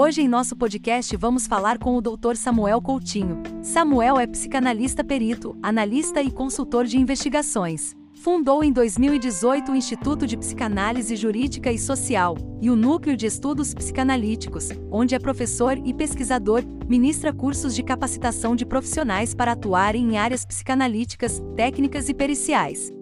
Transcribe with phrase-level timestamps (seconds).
[0.00, 2.36] Hoje em nosso podcast vamos falar com o Dr.
[2.36, 3.42] Samuel Coutinho.
[3.60, 7.96] Samuel é psicanalista perito, analista e consultor de investigações.
[8.14, 13.74] Fundou em 2018 o Instituto de Psicanálise Jurídica e Social e o Núcleo de Estudos
[13.74, 20.16] Psicanalíticos, onde é professor e pesquisador, ministra cursos de capacitação de profissionais para atuarem em
[20.16, 22.96] áreas psicanalíticas, técnicas e periciais.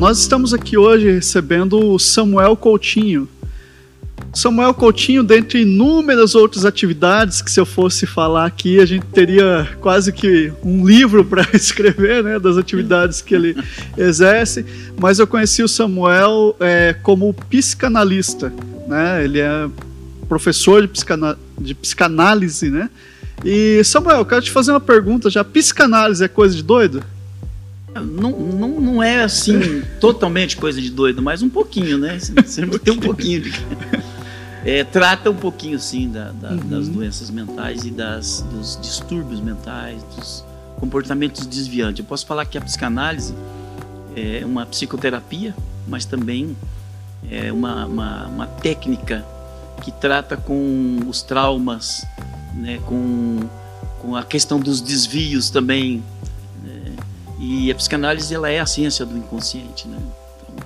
[0.00, 3.28] Nós estamos aqui hoje recebendo o Samuel Coutinho.
[4.32, 9.68] Samuel Coutinho, dentre inúmeras outras atividades que se eu fosse falar aqui, a gente teria
[9.78, 13.54] quase que um livro para escrever, né, das atividades que ele
[13.94, 14.64] exerce,
[14.98, 18.50] mas eu conheci o Samuel é, como psicanalista,
[18.88, 19.68] né, ele é
[20.30, 22.88] professor de, psicana de psicanálise, né,
[23.44, 27.04] e Samuel, quero te fazer uma pergunta já, psicanálise é coisa de doido?
[27.94, 32.18] Não, não, não é assim totalmente coisa de doido, mas um pouquinho, né?
[32.46, 33.52] Sempre tem um pouquinho de.
[34.64, 36.68] É, trata um pouquinho, sim, da, da, uhum.
[36.68, 40.44] das doenças mentais e das, dos distúrbios mentais, dos
[40.78, 42.00] comportamentos desviantes.
[42.00, 43.34] Eu posso falar que a psicanálise
[44.14, 45.54] é uma psicoterapia,
[45.88, 46.56] mas também
[47.30, 49.24] é uma, uma, uma técnica
[49.82, 52.04] que trata com os traumas,
[52.54, 53.40] né, com,
[54.00, 56.02] com a questão dos desvios também
[57.50, 59.98] e a psicanálise ela é a ciência do inconsciente, né?
[60.36, 60.64] Então,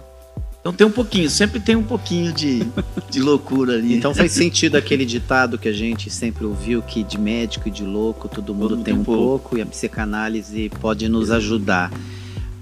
[0.61, 2.63] então tem um pouquinho, sempre tem um pouquinho de,
[3.09, 3.97] de loucura ali.
[3.97, 7.83] Então faz sentido aquele ditado que a gente sempre ouviu que de médico e de
[7.83, 9.23] louco todo mundo, todo tem, um pouco.
[9.23, 9.57] pouco.
[9.57, 11.91] e a psicanálise pode nos ajudar.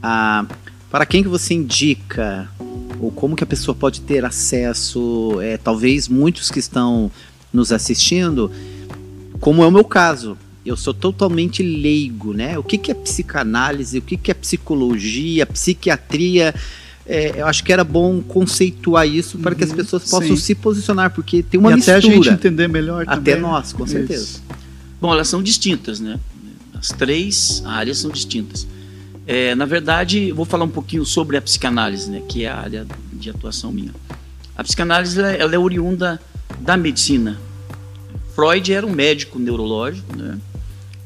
[0.01, 0.47] Ah,
[0.89, 2.49] para quem que você indica
[3.01, 5.41] ou como que a pessoa pode ter acesso?
[5.41, 7.11] É, talvez muitos que estão
[7.53, 8.53] nos assistindo,
[9.41, 12.59] como é o meu caso, eu sou totalmente leigo, né?
[12.59, 16.55] O que, que é psicanálise, o que, que é psicologia, psiquiatria.
[17.05, 19.77] É, eu acho que era bom conceituar isso para uhum, que as uhum.
[19.77, 20.37] pessoas possam sim.
[20.37, 21.99] se posicionar, porque tem uma e mistura.
[21.99, 24.23] Até a gente entender melhor Até nós, com certeza.
[24.23, 24.43] Isso.
[25.01, 26.21] Bom, elas são distintas, né?
[26.75, 28.67] As três áreas são distintas.
[29.27, 32.23] É, na verdade, eu vou falar um pouquinho sobre a psicanálise, né?
[32.29, 33.93] Que é a área de atuação minha.
[34.57, 36.21] A psicanálise ela é oriunda
[36.61, 37.37] da medicina.
[38.35, 40.39] Freud era um médico neurológico, né?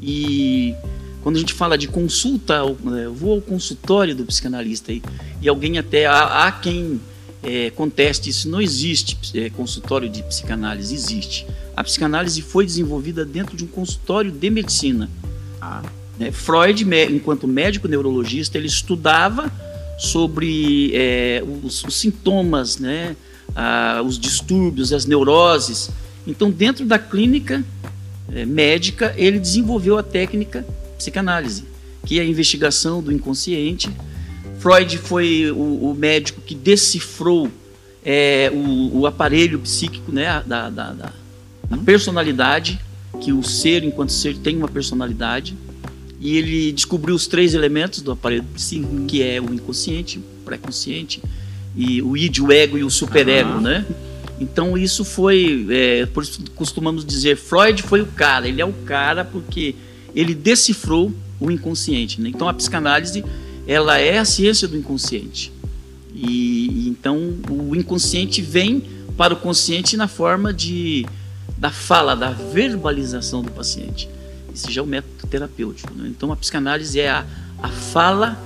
[0.01, 0.75] E
[1.23, 5.03] quando a gente fala de consulta, né, eu vou ao consultório do psicanalista e,
[5.43, 7.01] e alguém até há, há quem
[7.43, 8.49] é, conteste isso.
[8.49, 11.47] Não existe é, consultório de psicanálise, existe.
[11.77, 15.11] A psicanálise foi desenvolvida dentro de um consultório de medicina.
[15.61, 15.83] Ah.
[16.19, 16.33] Né?
[16.33, 19.53] Freud, enquanto médico neurologista, ele estudava
[19.99, 23.17] sobre é, os, os, sintomas, né?
[23.55, 25.91] Ah, os distúrbios, as neuroses.
[26.27, 27.65] Então, dentro da clínica,
[28.29, 30.67] médica, ele desenvolveu a técnica
[30.97, 31.65] psicanálise,
[32.05, 33.91] que é a investigação do inconsciente.
[34.59, 37.51] Freud foi o, o médico que decifrou
[38.05, 41.13] é, o, o, aparelho psíquico, né, da, da, da,
[41.69, 42.81] da, personalidade,
[43.21, 45.57] que o ser, enquanto ser, tem uma personalidade.
[46.21, 51.21] E ele descobriu os três elementos do aparelho psíquico, que é o inconsciente, o pré-consciente,
[51.77, 53.61] e o id, o ego e o superego, ah.
[53.61, 53.87] né?
[54.39, 58.73] Então isso foi, é, por isso costumamos dizer, Freud foi o cara, ele é o
[58.73, 59.75] cara porque
[60.15, 62.21] ele decifrou o inconsciente.
[62.21, 62.29] Né?
[62.29, 63.25] Então a psicanálise
[63.67, 65.53] ela é a ciência do inconsciente.
[66.15, 68.83] E, então o inconsciente vem
[69.17, 71.07] para o consciente na forma de
[71.57, 74.09] da fala, da verbalização do paciente.
[74.55, 75.93] Esse já é o método terapêutico.
[75.95, 76.09] Né?
[76.09, 77.25] Então a psicanálise é a,
[77.63, 78.39] a fala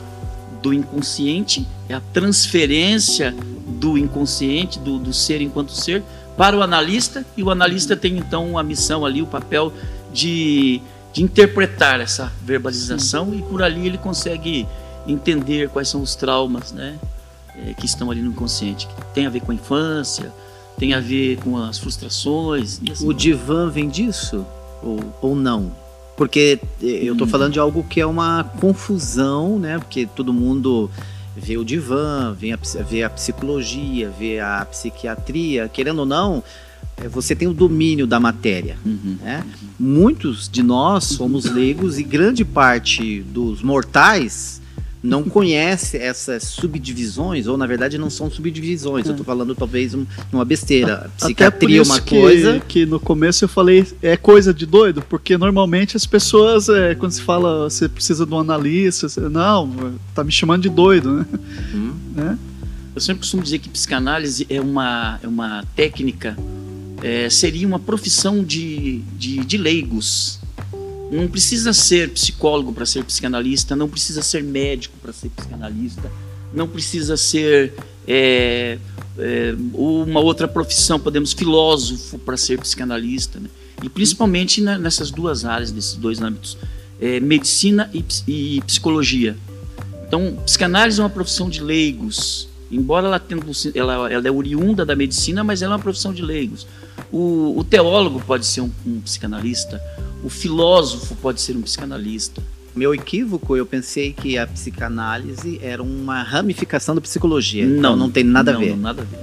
[0.63, 3.35] do inconsciente, é a transferência
[3.81, 6.03] do inconsciente, do, do ser enquanto ser,
[6.37, 9.73] para o analista, e o analista tem então a missão ali, o papel
[10.13, 10.81] de,
[11.13, 14.67] de interpretar essa verbalização, e por ali ele consegue
[15.07, 16.99] entender quais são os traumas né,
[17.57, 20.31] é, que estão ali no inconsciente, que tem a ver com a infância,
[20.79, 22.81] tem a ver com as frustrações.
[22.91, 24.47] Assim o divã vem disso?
[24.83, 25.73] Ou, ou não?
[26.17, 27.31] Porque eu estou hum.
[27.31, 29.79] falando de algo que é uma confusão, né?
[29.79, 30.91] Porque todo mundo
[31.41, 36.43] vê o divã, vê a, vê a psicologia, vê a psiquiatria, querendo ou não,
[36.97, 38.77] é, você tem o domínio da matéria.
[38.85, 39.45] Uhum, né?
[39.63, 39.69] Uhum.
[39.79, 44.60] Muitos de nós somos leigos e grande parte dos mortais
[45.03, 49.11] não conhece essas subdivisões, ou na verdade não são subdivisões, é.
[49.11, 51.11] eu tô falando talvez um, uma besteira.
[51.17, 52.61] Psiquiatria é uma que, coisa.
[52.61, 57.13] Que no começo eu falei é coisa de doido, porque normalmente as pessoas, é, quando
[57.13, 61.27] se fala você precisa de um analista, você, não, tá me chamando de doido, né?
[61.75, 61.93] Hum.
[62.15, 62.39] né?
[62.95, 66.37] Eu sempre costumo dizer que psicanálise é uma, é uma técnica,
[67.03, 70.40] é, seria uma profissão de, de, de leigos.
[71.11, 76.11] Não precisa ser psicólogo para ser psicanalista, não precisa ser médico para ser psicanalista,
[76.55, 77.75] não precisa ser
[78.07, 78.79] é,
[79.19, 83.49] é, uma outra profissão, podemos filósofo para ser psicanalista, né?
[83.83, 86.57] e principalmente nessas duas áreas, nesses dois âmbitos,
[87.01, 89.37] é, medicina e, e, psicologia.
[90.07, 93.41] Então, psicanálise é uma profissão de leigos, embora ela, tenha,
[93.75, 96.67] ela, ela é oriunda da medicina, mas ela é uma profissão de leigos.
[97.11, 99.81] O, o teólogo pode ser um, um psicanalista,
[100.23, 102.43] o filósofo pode ser um psicanalista.
[102.75, 107.67] Meu equívoco, eu pensei que a psicanálise era uma ramificação da psicologia.
[107.67, 108.71] Não, então não tem nada não, a ver.
[108.71, 109.19] Não, nada a ver.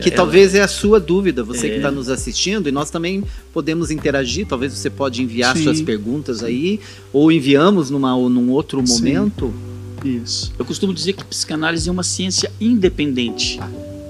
[0.00, 0.16] Que Ela...
[0.16, 1.70] talvez é a sua dúvida, você é.
[1.70, 3.22] que está nos assistindo, e nós também
[3.52, 4.46] podemos interagir.
[4.46, 5.64] Talvez você pode enviar Sim.
[5.64, 6.80] suas perguntas aí,
[7.12, 9.52] ou enviamos numa, ou num outro momento.
[10.02, 10.22] Sim.
[10.22, 10.52] Isso.
[10.58, 13.58] Eu costumo dizer que psicanálise é uma ciência independente.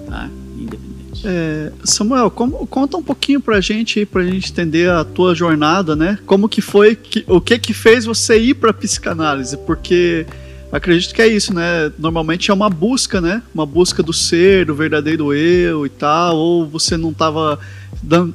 [0.06, 0.30] Tá?
[0.56, 0.99] Independente.
[1.24, 6.18] É, Samuel, como, conta um pouquinho pra gente, pra gente entender a tua jornada, né?
[6.26, 9.56] Como que foi, que, o que que fez você ir pra psicanálise?
[9.58, 10.26] Porque
[10.72, 11.92] acredito que é isso, né?
[11.98, 13.42] Normalmente é uma busca, né?
[13.54, 17.58] Uma busca do ser, do verdadeiro eu e tal, ou você não estava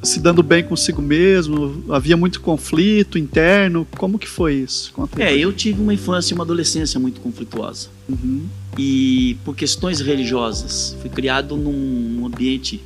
[0.03, 3.87] se dando bem consigo mesmo, havia muito conflito interno.
[3.97, 4.91] Como que foi isso?
[4.93, 7.89] Conta é, eu tive uma infância e uma adolescência muito conflituosa.
[8.07, 8.45] Uhum.
[8.77, 12.81] E por questões religiosas, fui criado num ambiente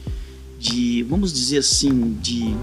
[0.60, 2.56] de, vamos dizer assim, de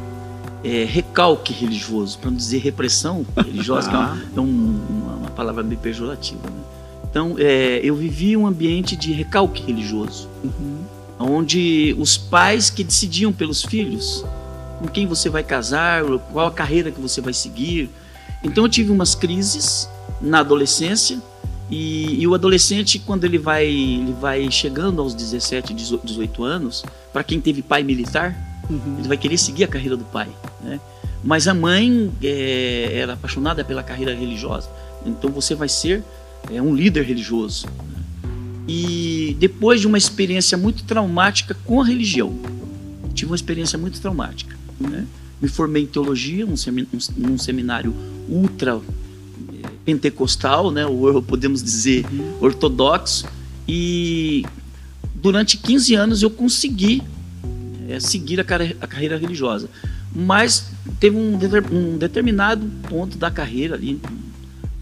[0.64, 5.30] é, recalque religioso, para não dizer repressão religiosa, que é, uma, é um, uma, uma,
[5.30, 6.42] palavra bem pejorativa.
[6.44, 6.62] Né?
[7.10, 10.78] Então, é, eu vivi um ambiente de recalque religioso, uhum.
[11.18, 14.24] Onde os pais que decidiam pelos filhos
[14.78, 16.02] com quem você vai casar,
[16.32, 17.88] qual a carreira que você vai seguir.
[18.44, 19.88] Então, eu tive umas crises
[20.20, 21.20] na adolescência.
[21.70, 27.24] E, e, o adolescente, quando ele vai, ele vai chegando aos 17, 18 anos, para
[27.24, 28.36] quem teve pai militar,
[28.70, 28.96] uhum.
[28.98, 30.28] ele vai querer seguir a carreira do pai.
[30.62, 30.78] Né?
[31.24, 34.68] Mas a mãe é, era apaixonada pela carreira religiosa.
[35.04, 36.04] Então você vai ser
[36.52, 37.66] é um líder religioso.
[38.68, 42.36] E depois de uma experiência muito traumática com a religião,
[43.14, 44.56] tive uma experiência muito traumática.
[44.80, 45.06] Né?
[45.40, 46.46] Me formei em teologia,
[47.16, 47.94] num seminário
[48.28, 50.84] ultra eh, pentecostal, né?
[50.84, 52.04] ou podemos dizer
[52.40, 53.26] ortodoxo,
[53.68, 54.44] e
[55.14, 57.02] durante 15 anos eu consegui
[57.88, 59.68] é, seguir a, a, carreira religiosa.
[60.14, 61.38] Mas teve um,
[61.72, 64.00] um determinado ponto da carreira ali,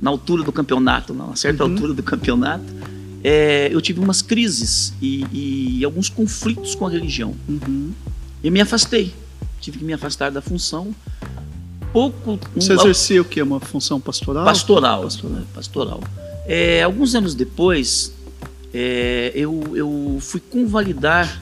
[0.01, 1.73] na altura do campeonato, na certa uhum.
[1.73, 2.65] altura do campeonato,
[3.25, 7.35] é, eu tive umas crises e, e, alguns conflitos com a religião.
[7.49, 7.93] Uhum.
[8.43, 9.15] E me afastei.
[9.63, 10.95] Tive que me afastar da função.
[11.91, 12.39] Pouco.
[12.55, 13.41] Você um, exercia o que?
[13.41, 14.45] Uma função pastoral?
[14.45, 15.03] Pastoral.
[15.05, 15.43] Pastoral.
[15.55, 16.01] pastoral.
[16.47, 18.13] É, alguns anos depois,
[18.75, 21.41] é, eu, eu fui convalidar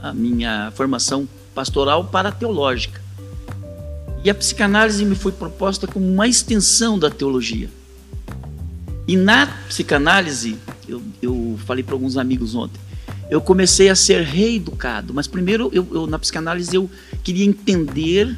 [0.00, 3.02] a minha formação pastoral para teológica.
[4.22, 7.68] E a psicanálise me foi proposta como uma extensão da teologia.
[9.08, 10.56] E na psicanálise,
[10.90, 12.80] eu, eu falei para alguns amigos ontem,
[13.30, 15.14] eu comecei a ser reeducado.
[15.14, 16.90] Mas primeiro, eu, eu, na psicanálise, eu
[17.22, 18.36] queria entender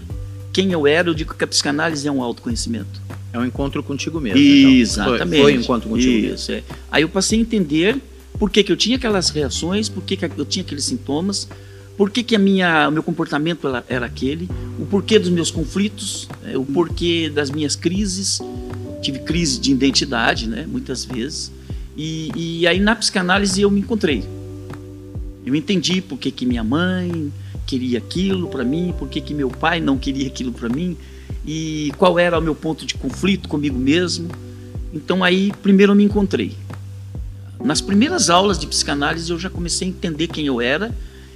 [0.53, 1.09] quem eu era.
[1.09, 3.01] Eu digo que a psicanálise é um autoconhecimento.
[3.33, 4.39] É um encontro contigo mesmo.
[4.39, 5.25] Exatamente.
[5.25, 5.29] Então.
[5.29, 6.67] Foi, foi um encontro contigo Isso, mesmo.
[6.71, 6.77] É.
[6.91, 7.97] Aí eu passei a entender
[8.39, 11.49] por que, que eu tinha aquelas reações, por que, que eu tinha aqueles sintomas,
[11.97, 14.49] por que, que a minha, o meu comportamento era, era aquele,
[14.79, 18.41] o porquê dos meus conflitos, é, o porquê das minhas crises
[19.01, 21.53] tive crise de identidade, né, muitas vezes.
[21.97, 24.25] E, e aí na psicanálise eu me encontrei.
[25.45, 27.33] Eu entendi por que, que minha mãe
[27.67, 30.97] queria aquilo para mim, por que, que meu pai não queria aquilo para mim
[31.47, 34.29] e qual era o meu ponto de conflito comigo mesmo.
[34.93, 36.57] Então aí primeiro eu me encontrei.
[37.63, 40.95] Nas primeiras aulas de psicanálise eu já comecei a entender quem eu era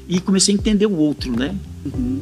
[0.08, 1.54] e comecei a entender o outro, né?
[1.84, 2.20] Uhum.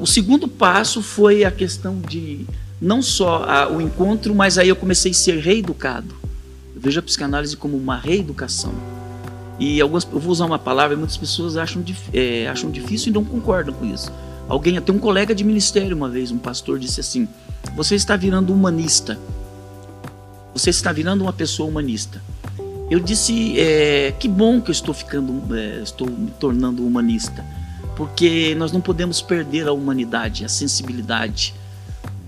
[0.00, 2.46] O segundo passo foi a questão de
[2.80, 6.14] não só a, o encontro, mas aí eu comecei a ser reeducado.
[6.76, 8.74] Eu vejo a psicanálise como uma reeducação.
[9.58, 13.14] E algumas, eu vou usar uma palavra e muitas pessoas acham, é, acham difícil e
[13.14, 14.12] não concordam com isso.
[14.46, 17.26] Alguém, até um colega de ministério uma vez, um pastor, disse assim:
[17.74, 19.18] Você está virando humanista.
[20.52, 22.20] Você está virando uma pessoa humanista.
[22.90, 27.42] Eu disse: é, Que bom que eu estou ficando, é, estou me tornando humanista,
[27.96, 31.54] porque nós não podemos perder a humanidade, a sensibilidade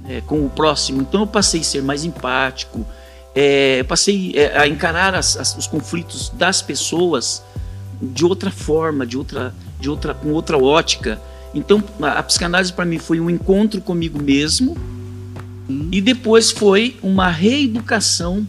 [0.08, 1.02] é, com o próximo.
[1.02, 2.86] Então eu passei a ser mais empático,
[3.34, 7.42] é, passei é, a encarar as, as, os conflitos das pessoas
[8.00, 11.20] de outra forma, de outra, de outra, com outra ótica.
[11.54, 14.76] Então a, a psicanálise para mim foi um encontro comigo mesmo
[15.68, 15.88] hum.
[15.90, 18.46] e depois foi uma reeducação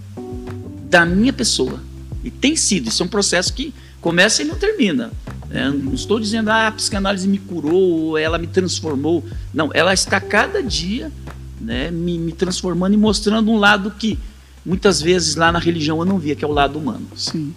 [0.90, 1.80] da minha pessoa.
[2.24, 5.12] E tem sido, isso é um processo que começa e não termina.
[5.52, 9.26] É, não estou dizendo ah, a psicanálise me curou, ela me transformou.
[9.54, 11.12] Não, ela está cada dia
[11.60, 14.18] né, me, me transformando e mostrando um lado que
[14.66, 17.06] muitas vezes lá na religião eu não via, que é o lado humano.
[17.16, 17.54] Sim.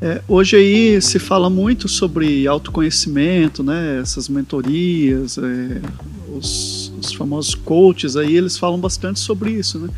[0.00, 4.00] É, hoje aí se fala muito sobre autoconhecimento, né?
[4.00, 5.80] Essas mentorias, é,
[6.36, 9.88] os, os, famosos coaches aí, eles falam bastante sobre isso, né?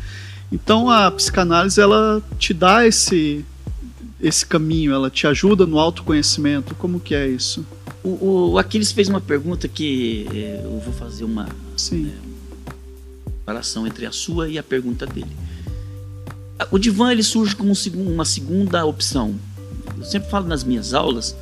[0.51, 3.45] Então a psicanálise ela te dá esse
[4.21, 6.75] esse caminho, ela te ajuda no autoconhecimento.
[6.75, 7.65] Como que é isso?
[8.03, 12.11] O, o Aquiles fez uma pergunta que é, eu vou fazer uma, Sim.
[12.25, 12.29] É,
[13.49, 15.35] comparação entre a sua e a pergunta dele.
[16.71, 19.35] O divã ele surge como uma segunda opção.
[19.97, 21.35] Eu sempre falo nas minhas aulas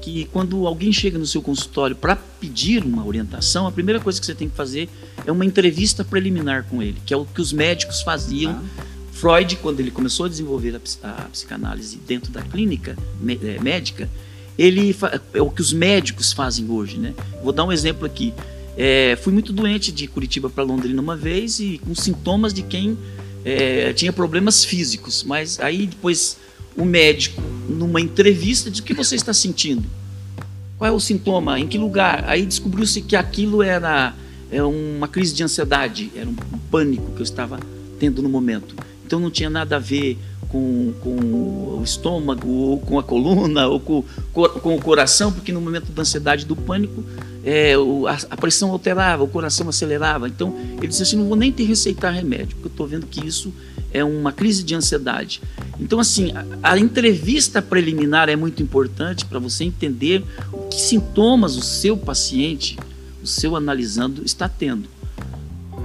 [0.00, 4.24] que quando alguém chega no seu consultório para pedir uma orientação, a primeira coisa que
[4.24, 4.88] você tem que fazer
[5.26, 8.52] é uma entrevista preliminar com ele, que é o que os médicos faziam.
[8.52, 8.84] Ah.
[9.12, 12.96] Freud, quando ele começou a desenvolver a, a psicanálise dentro da clínica
[13.42, 14.08] é, médica,
[14.58, 14.96] ele
[15.34, 17.14] é o que os médicos fazem hoje, né?
[17.42, 18.32] Vou dar um exemplo aqui.
[18.76, 22.96] É, fui muito doente de Curitiba para Londrina uma vez e com sintomas de quem
[23.44, 26.36] é, tinha problemas físicos, mas aí depois
[26.76, 29.84] o médico, numa entrevista, diz o que você está sentindo?
[30.78, 31.58] Qual é o sintoma?
[31.58, 32.24] Em que lugar?
[32.26, 34.14] Aí descobriu-se que aquilo era,
[34.50, 36.34] era uma crise de ansiedade, era um
[36.70, 37.60] pânico que eu estava
[37.98, 38.74] tendo no momento.
[39.04, 40.16] Então não tinha nada a ver
[40.50, 41.10] com, com
[41.78, 44.02] o estômago, ou com a coluna, ou com,
[44.32, 47.04] com o coração, porque no momento da ansiedade, do pânico,
[47.44, 47.74] é,
[48.28, 50.28] a, pressão alterava, o coração acelerava.
[50.28, 53.24] Então ele disse assim: não vou nem te receitar remédio, porque eu estou vendo que
[53.24, 53.52] isso
[53.92, 55.40] é uma crise de ansiedade.
[55.78, 60.24] Então, assim, a, a entrevista preliminar é muito importante para você entender
[60.70, 62.78] que sintomas o seu paciente,
[63.22, 64.88] o seu analisando, está tendo.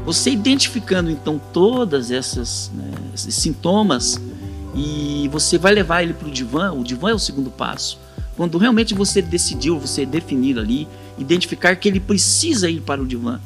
[0.05, 4.21] Você identificando então todas essas né, esses sintomas
[4.75, 6.71] e você vai levar ele para o divã.
[6.71, 7.97] O divã é o segundo passo.
[8.35, 13.39] Quando realmente você decidiu, você definir ali, identificar que ele precisa ir para o divã,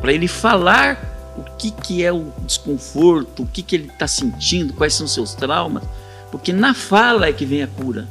[0.00, 4.72] para ele falar o que, que é o desconforto, o que, que ele está sentindo,
[4.72, 5.82] quais são seus traumas,
[6.32, 8.08] porque na fala é que vem a cura.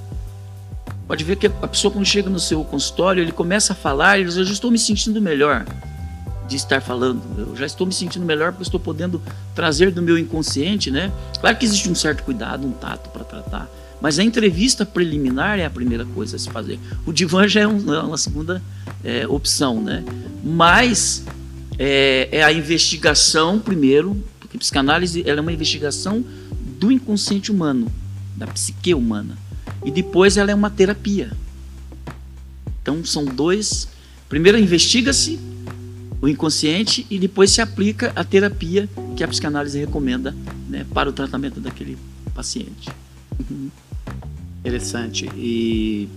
[1.07, 4.27] Pode ver que a pessoa quando chega no seu consultório, ele começa a falar, ele
[4.27, 5.65] diz, eu já estou me sentindo melhor
[6.49, 9.21] de estar falando, eu já estou me sentindo melhor porque estou podendo
[9.53, 11.11] trazer do meu inconsciente, né?
[11.39, 13.69] Claro que existe um certo cuidado, um tato para tratar,
[14.01, 16.79] mas a entrevista preliminar é a primeira coisa a se fazer.
[17.05, 18.61] O divã já é, é uma segunda
[19.03, 20.03] é, opção, né?
[20.43, 21.23] Mas
[21.77, 26.25] é, é, a investigação primeiro, porque a psicanálise ela é uma investigação
[26.79, 27.91] do inconsciente humano,
[28.35, 29.37] da psique humana,
[29.85, 31.31] e depois ela é uma terapia.
[32.81, 33.87] Então são dois.
[34.27, 35.39] Primeiro investiga-se
[36.21, 40.35] o inconsciente e depois se aplica a terapia que a psicanálise recomenda
[40.67, 41.97] né, para o tratamento daquele
[42.33, 42.89] paciente.
[43.39, 43.69] Uhum.
[44.59, 45.29] Interessante.
[45.35, 46.09] E,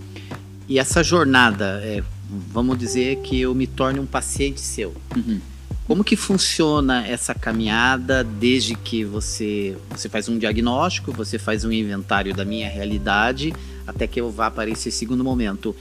[0.67, 2.03] e essa jornada, é,
[2.51, 4.93] vamos dizer que eu me torne um paciente seu.
[5.15, 5.39] Uhum.
[5.85, 11.71] Como que funciona essa caminhada desde que você, você faz um diagnóstico, você faz um
[11.71, 13.53] inventário da minha realidade,
[13.85, 15.75] até que eu vá para esse segundo momento?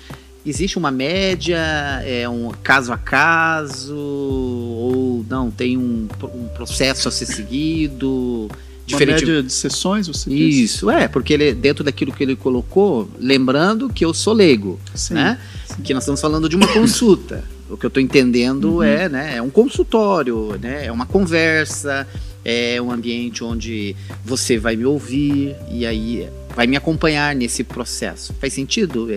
[0.45, 1.59] Existe uma média,
[2.05, 8.51] é um caso a caso, ou não, tem um, um processo a ser seguido?
[8.85, 9.25] Diferente...
[9.25, 13.89] Uma média de sessões, você Isso, é, porque ele, dentro daquilo que ele colocou, lembrando
[13.89, 15.39] que eu sou leigo, sim, né?
[15.67, 15.83] Sim.
[15.83, 17.45] Que nós estamos falando de uma consulta.
[17.71, 18.83] O que eu estou entendendo uhum.
[18.83, 22.07] é, né, é um consultório, né, é uma conversa,
[22.45, 28.35] é um ambiente onde você vai me ouvir e aí vai me acompanhar nesse processo.
[28.41, 29.09] Faz sentido?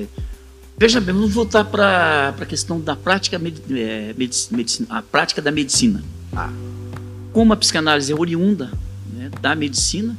[0.77, 6.03] Veja bem, vamos voltar para a questão da prática, é, medicina, a prática da medicina.
[6.33, 6.51] Ah.
[7.31, 8.71] Como a psicanálise é oriunda
[9.13, 10.17] né, da medicina,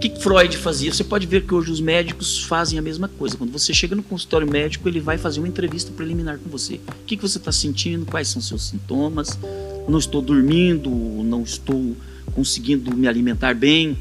[0.00, 0.90] que Freud fazia?
[0.92, 3.36] Você pode ver que hoje os médicos fazem a mesma coisa.
[3.36, 6.76] Quando você chega no consultório médico, ele vai fazer uma entrevista preliminar com você.
[6.76, 8.06] O que, que você está sentindo?
[8.06, 9.38] Quais são seus sintomas?
[9.86, 11.94] Não estou dormindo, não estou
[12.32, 13.98] conseguindo me alimentar bem.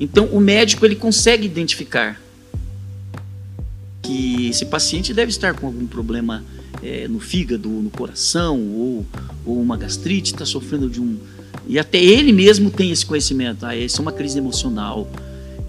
[0.00, 2.20] Então, o médico ele consegue identificar
[4.06, 6.44] que esse paciente deve estar com algum problema
[6.82, 9.06] é, no fígado, no coração, ou,
[9.44, 11.16] ou uma gastrite, está sofrendo de um.
[11.66, 13.66] E até ele mesmo tem esse conhecimento.
[13.66, 15.08] Ah, essa é uma crise emocional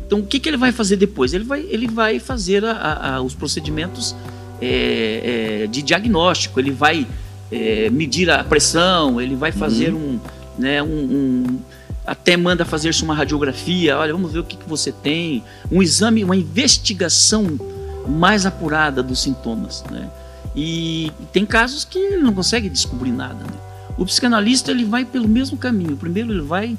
[0.07, 1.33] então, o que, que ele vai fazer depois?
[1.33, 4.15] Ele vai, ele vai fazer a, a, os procedimentos
[4.61, 7.05] é, é, de diagnóstico, ele vai
[7.51, 10.13] é, medir a pressão, ele vai fazer uhum.
[10.13, 10.19] um,
[10.57, 11.59] né, um, um,
[12.05, 16.23] até manda fazer-se uma radiografia, olha, vamos ver o que, que você tem, um exame,
[16.23, 17.59] uma investigação
[18.07, 20.09] mais apurada dos sintomas, né?
[20.55, 23.43] E, tem casos que ele não consegue descobrir nada.
[23.43, 23.59] Né?
[23.97, 25.95] O psicanalista ele vai pelo mesmo caminho.
[25.95, 26.75] Primeiro ele vai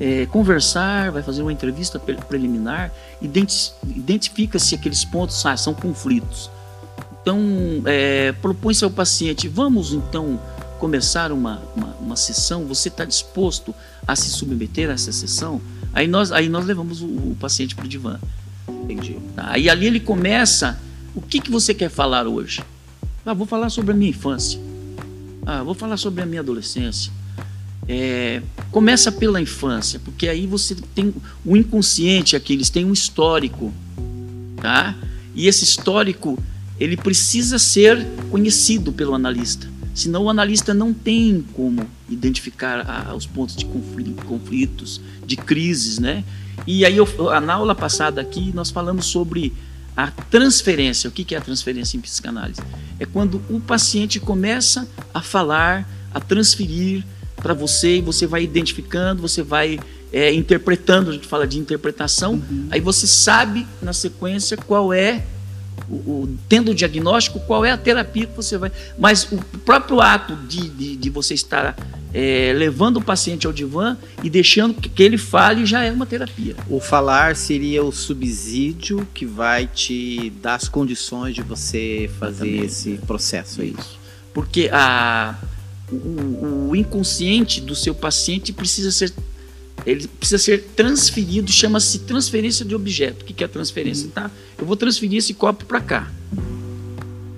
[0.00, 2.90] é, conversar, vai fazer uma entrevista preliminar,
[3.22, 6.50] identifica se aqueles pontos ah, são conflitos.
[7.22, 7.38] Então,
[7.84, 10.40] é, propõe-se ao paciente, vamos então
[10.78, 13.74] começar uma, uma, uma sessão, você está disposto
[14.08, 15.60] a se submeter a essa sessão?
[15.92, 18.18] Aí nós, aí nós levamos o, o paciente para o divã.
[18.82, 19.16] Entendi.
[19.34, 19.50] Tá?
[19.50, 20.80] Aí ali ele começa,
[21.14, 22.62] o que, que você quer falar hoje?
[23.24, 24.60] Ah, vou falar sobre a minha infância.
[25.44, 27.12] Ah, vou falar sobre a minha adolescência.
[27.88, 31.12] É, começa pela infância, porque aí você tem
[31.44, 33.72] o inconsciente aqui, eles têm um histórico,
[34.56, 34.96] tá?
[35.34, 36.38] E esse histórico
[36.78, 39.68] ele precisa ser conhecido pelo analista.
[39.94, 45.98] Senão o analista não tem como identificar a, os pontos de conflito, conflitos, de crises,
[45.98, 46.24] né?
[46.66, 47.06] E aí, eu,
[47.40, 49.52] na aula passada aqui, nós falamos sobre
[49.96, 51.08] a transferência.
[51.08, 52.60] O que é a transferência em psicanálise?
[52.98, 57.04] É quando o paciente começa a falar, a transferir
[57.36, 59.80] para você e você vai identificando, você vai
[60.12, 62.68] é, interpretando, a gente fala de interpretação, uhum.
[62.70, 65.24] aí você sabe na sequência qual é
[65.90, 68.70] o, o, tendo o diagnóstico, qual é a terapia que você vai.
[68.98, 71.76] Mas o próprio ato de, de, de você estar
[72.14, 76.54] é, levando o paciente ao divã e deixando que, ele fale já é uma terapia.
[76.68, 82.66] O falar seria o subsídio que vai te dar as condições de você fazer Exatamente.
[82.66, 83.74] esse processo aí.
[83.78, 83.98] Isso.
[84.32, 85.34] Porque a,
[85.90, 89.12] o, o inconsciente do seu paciente precisa ser
[89.86, 93.22] ele precisa ser transferido, chama-se transferência de objeto.
[93.22, 94.08] O que é transferência?
[94.14, 94.30] Tá?
[94.58, 96.10] Eu vou transferir esse copo para cá.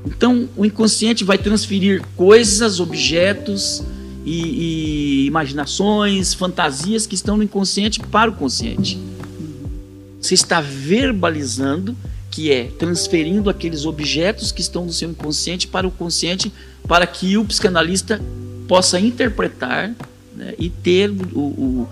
[0.04, 3.82] Então, o inconsciente vai transferir coisas, objetos
[4.24, 8.98] e, e, imaginações, fantasias que estão no inconsciente para o consciente.
[10.20, 11.96] Você está verbalizando,
[12.30, 16.52] que é transferindo aqueles objetos que estão no seu inconsciente para o consciente,
[16.86, 18.20] para que o psicanalista
[18.66, 19.94] possa interpretar
[20.34, 21.88] né, e ter o, o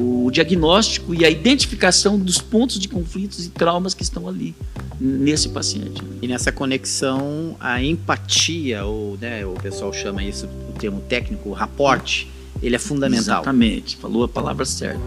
[0.00, 4.54] o diagnóstico e a identificação dos pontos de conflitos e traumas que estão ali
[5.00, 6.02] nesse paciente.
[6.20, 11.52] E nessa conexão, a empatia, ou né, o pessoal chama isso, o termo técnico, o
[11.52, 12.30] raporte,
[12.62, 13.42] ele é fundamental.
[13.42, 15.00] Exatamente, falou a palavra certa.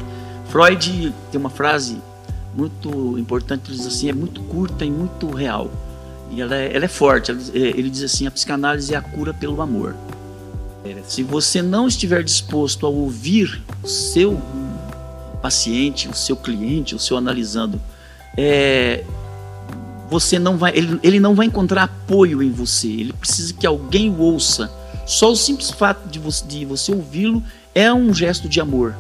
[0.49, 1.97] Freud tem uma frase
[2.55, 5.71] muito importante, ele diz assim, é muito curta e muito real.
[6.31, 9.61] E ela é, ela é forte, ele diz assim, a psicanálise é a cura pelo
[9.61, 9.95] amor.
[11.07, 14.41] Se você não estiver disposto a ouvir o seu
[15.41, 17.81] paciente, o seu cliente, o seu analisando,
[18.37, 19.03] é,
[20.09, 22.87] você não vai, ele, ele não vai encontrar apoio em você.
[22.87, 24.71] Ele precisa que alguém o ouça.
[25.05, 28.95] Só o simples fato de você, de você ouvi-lo é um gesto de amor.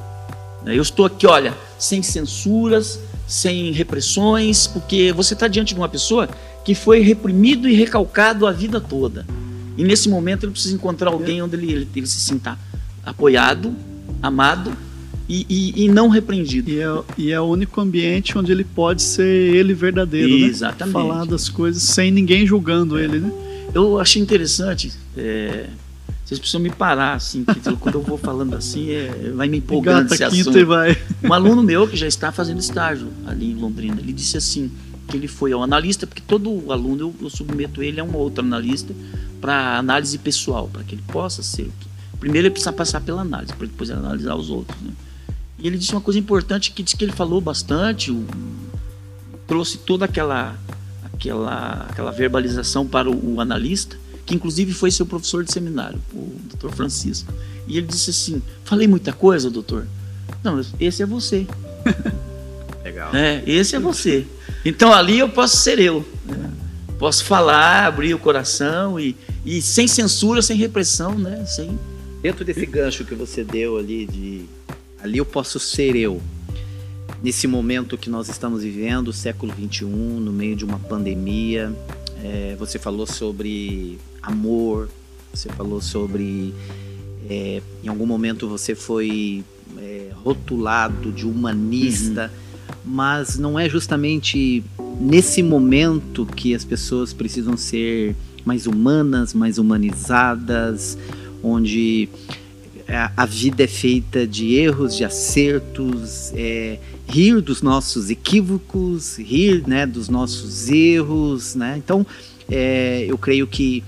[0.65, 6.29] Eu estou aqui, olha, sem censuras, sem repressões, porque você está diante de uma pessoa
[6.63, 9.25] que foi reprimido e recalcado a vida toda.
[9.77, 12.57] E nesse momento ele precisa encontrar alguém onde ele, ele, ele se sinta
[13.03, 13.75] apoiado,
[14.21, 14.71] amado
[15.27, 16.69] e, e, e não repreendido.
[16.69, 20.47] E é, e é, o único ambiente onde ele pode ser ele verdadeiro, né?
[20.47, 20.95] Exatamente.
[20.95, 21.01] né?
[21.01, 23.03] Falar das coisas sem ninguém julgando é.
[23.03, 23.31] ele, né?
[23.73, 24.91] Eu achei interessante.
[25.15, 25.67] É,
[26.31, 30.03] vocês precisam me parar, assim, que quando eu vou falando assim, é, vai me empolgando
[30.03, 30.57] Gata, esse assunto.
[30.57, 30.97] E vai.
[31.21, 34.71] Um aluno meu que já está fazendo estágio ali em Londrina, ele disse assim,
[35.09, 38.43] que ele foi ao analista, porque todo aluno eu, eu submeto ele a um outro
[38.43, 38.93] analista
[39.41, 41.69] para análise pessoal, para que ele possa ser.
[42.17, 44.79] Primeiro ele precisa passar pela análise, para depois analisar os outros.
[44.81, 44.91] Né?
[45.61, 48.25] E ele disse uma coisa importante que disse que ele falou bastante, o,
[49.45, 50.57] trouxe toda aquela,
[51.03, 53.95] aquela, aquela verbalização para o, o, analista,
[54.25, 57.31] que inclusive foi seu professor de seminário, o doutor Francisco.
[57.67, 59.85] E ele disse assim: Falei muita coisa, doutor?
[60.43, 61.45] Não, esse é você.
[62.83, 63.15] Legal.
[63.15, 64.25] É, esse é você.
[64.65, 66.07] Então ali eu posso ser eu.
[66.25, 66.49] Né?
[66.97, 71.45] Posso falar, abrir o coração e, e sem censura, sem repressão, né?
[71.45, 71.77] Sem...
[72.21, 74.45] Dentro desse gancho que você deu ali de
[75.03, 76.21] Ali eu posso ser eu.
[77.23, 81.73] Nesse momento que nós estamos vivendo, século 21, no meio de uma pandemia,
[82.23, 84.89] é, você falou sobre amor,
[85.33, 86.53] você falou sobre.
[87.29, 89.43] É, em algum momento você foi
[89.77, 92.31] é, rotulado de humanista,
[92.67, 92.75] uhum.
[92.85, 94.63] mas não é justamente
[94.99, 100.97] nesse momento que as pessoas precisam ser mais humanas, mais humanizadas,
[101.43, 102.09] onde
[102.91, 106.77] é, a vida é feita de erros, de acertos, é,
[107.07, 111.75] rir dos nossos equívocos, rir né, dos nossos erros, né?
[111.77, 112.05] Então,
[112.49, 113.81] é, eu creio que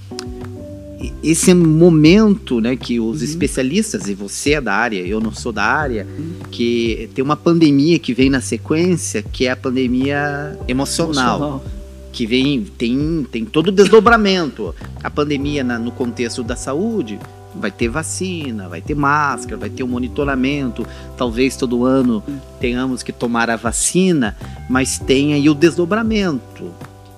[1.22, 3.26] esse momento, né, que os uhum.
[3.26, 6.36] especialistas e você é da área, eu não sou da área, uhum.
[6.50, 11.38] que tem uma pandemia que vem na sequência, que é a pandemia emocional.
[11.38, 11.66] emocional.
[12.14, 14.74] Que vem, tem, tem todo o desdobramento.
[15.04, 17.20] A pandemia na, no contexto da saúde,
[17.56, 20.86] vai ter vacina, vai ter máscara, vai ter o um monitoramento.
[21.18, 22.24] Talvez todo ano
[22.60, 24.36] tenhamos que tomar a vacina,
[24.70, 26.72] mas tem aí o desdobramento.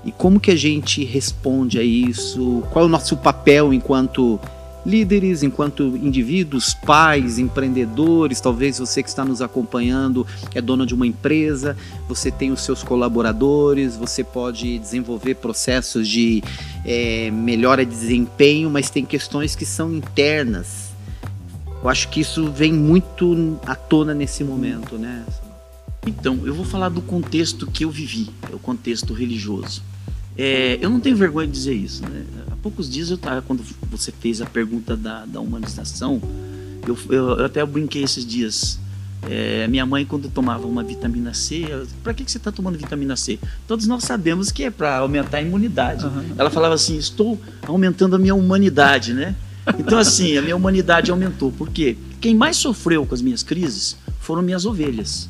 [0.04, 2.64] E como que a gente responde a isso?
[2.72, 4.40] Qual é o nosso papel enquanto
[4.86, 11.08] líderes, enquanto indivíduos, pais, empreendedores, talvez você que está nos acompanhando é dono de uma
[11.08, 11.76] empresa,
[12.08, 16.44] você tem os seus colaboradores, você pode desenvolver processos de
[16.86, 20.94] é, melhora de desempenho, mas tem questões que são internas.
[21.82, 25.24] Eu acho que isso vem muito à tona nesse momento, né?
[26.08, 29.82] Então, eu vou falar do contexto que eu vivi, é o contexto religioso.
[30.38, 32.04] É, eu não tenho vergonha de dizer isso.
[32.04, 32.26] Né?
[32.52, 36.22] Há poucos dias eu estava, quando você fez a pergunta da, da humanização,
[36.86, 38.80] eu, eu, eu até brinquei esses dias.
[39.28, 41.66] É, minha mãe, quando tomava uma vitamina C,
[42.04, 43.40] para que, que você está tomando vitamina C?
[43.68, 46.06] Todos nós sabemos que é para aumentar a imunidade.
[46.06, 46.36] Uhum.
[46.38, 49.36] Ela falava assim: estou aumentando a minha humanidade, né?
[49.80, 51.52] Então, assim, a minha humanidade aumentou.
[51.52, 51.98] Por quê?
[52.22, 55.28] Quem mais sofreu com as minhas crises foram minhas ovelhas.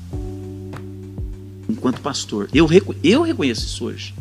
[1.69, 2.49] Enquanto pastor.
[2.53, 2.67] Eu,
[3.01, 4.13] eu reconheço isso hoje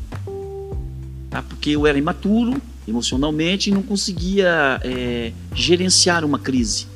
[1.35, 1.43] tá?
[1.43, 6.87] porque eu era imaturo emocionalmente e não conseguia é, gerenciar uma crise.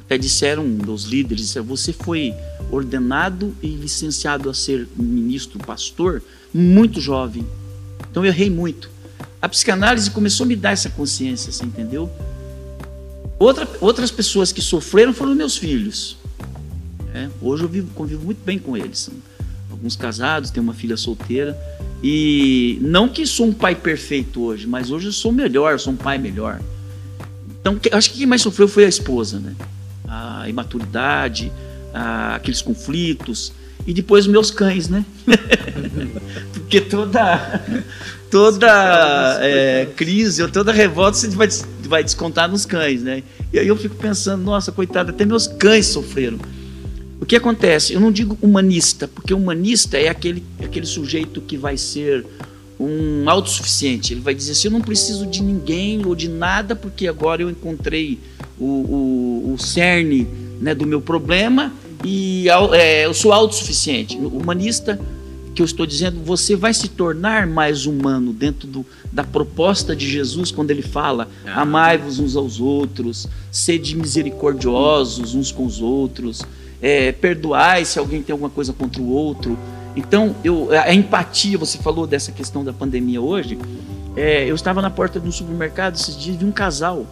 [0.00, 2.34] Até disseram um dos líderes: você foi
[2.72, 6.22] ordenado e licenciado a ser ministro, pastor,
[6.52, 7.46] muito jovem.
[8.10, 8.90] Então eu errei muito.
[9.40, 12.10] A psicanálise começou a me dar essa consciência, você entendeu?
[13.38, 16.16] Outra, outras pessoas que sofreram foram meus filhos.
[17.14, 18.98] É, hoje eu vivo, convivo muito bem com eles.
[18.98, 19.14] São
[19.70, 21.56] alguns casados, tenho uma filha solteira.
[22.02, 25.96] E não que sou um pai perfeito hoje, mas hoje eu sou melhor, sou um
[25.96, 26.60] pai melhor.
[27.60, 29.54] Então, acho que quem mais sofreu foi a esposa, né?
[30.08, 31.52] A imaturidade,
[31.94, 33.52] a, aqueles conflitos
[33.86, 35.04] e depois meus cães, né?
[36.52, 37.62] Porque toda
[38.30, 41.48] toda é, crise ou toda revolta você vai,
[41.84, 43.22] vai descontar nos cães, né?
[43.52, 46.38] E aí eu fico pensando, nossa, coitado, até meus cães sofreram.
[47.22, 47.92] O que acontece?
[47.92, 52.26] Eu não digo humanista, porque humanista é aquele, aquele sujeito que vai ser
[52.80, 54.12] um autossuficiente.
[54.12, 57.48] Ele vai dizer assim: eu não preciso de ninguém ou de nada, porque agora eu
[57.48, 58.18] encontrei
[58.58, 60.26] o, o, o cerne
[60.60, 61.72] né, do meu problema
[62.04, 64.16] e é, eu sou autossuficiente.
[64.16, 65.00] Humanista,
[65.54, 70.10] que eu estou dizendo, você vai se tornar mais humano dentro do, da proposta de
[70.10, 71.62] Jesus quando ele fala: ah.
[71.62, 76.44] amai-vos uns aos outros, sede misericordiosos uns com os outros
[76.82, 79.56] é, perdoar se alguém tem alguma coisa contra o outro.
[79.94, 83.58] Então, eu, a empatia, você falou dessa questão da pandemia hoje.
[84.16, 87.06] É, eu estava na porta de um supermercado esses dias vi um casal,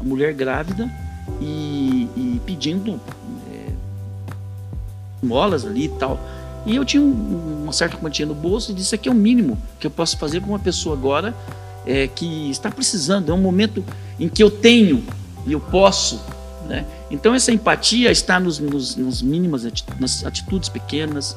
[0.00, 0.90] a mulher grávida
[1.40, 2.98] e, e pedindo
[3.52, 3.72] é,
[5.22, 6.18] molas ali e tal.
[6.64, 9.58] E eu tinha um, uma certa quantia no bolso e disse: aqui é o mínimo
[9.78, 11.34] que eu posso fazer para uma pessoa agora
[11.86, 13.30] é, que está precisando.
[13.30, 13.84] É um momento
[14.18, 15.02] em que eu tenho
[15.46, 16.20] e eu posso
[16.70, 16.86] né?
[17.10, 21.36] Então essa empatia está nos, nos, nos mínimas atitudes, nas atitudes pequenas.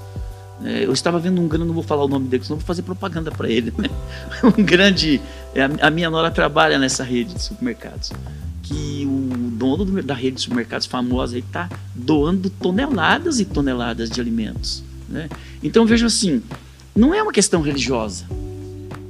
[0.63, 2.83] É, eu estava vendo um grande, não vou falar o nome dele, senão vou fazer
[2.83, 3.73] propaganda para ele.
[3.75, 3.89] Né?
[4.55, 5.19] Um grande,
[5.55, 8.11] é, a minha nora trabalha nessa rede de supermercados,
[8.61, 14.83] que o dono da rede de supermercados famosa está doando toneladas e toneladas de alimentos.
[15.09, 15.29] Né?
[15.63, 16.43] Então vejo assim,
[16.95, 18.25] não é uma questão religiosa.